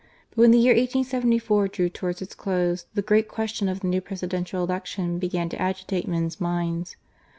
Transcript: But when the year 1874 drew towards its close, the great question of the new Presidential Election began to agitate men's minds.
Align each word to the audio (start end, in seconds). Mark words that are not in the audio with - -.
But 0.31 0.39
when 0.39 0.49
the 0.49 0.57
year 0.57 0.73
1874 0.73 1.67
drew 1.67 1.87
towards 1.87 2.23
its 2.23 2.33
close, 2.33 2.87
the 2.95 3.03
great 3.03 3.27
question 3.27 3.69
of 3.69 3.81
the 3.81 3.87
new 3.87 4.01
Presidential 4.01 4.63
Election 4.63 5.19
began 5.19 5.47
to 5.49 5.61
agitate 5.61 6.07
men's 6.07 6.41
minds. 6.41 6.95